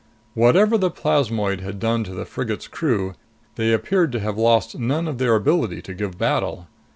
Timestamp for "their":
5.19-5.35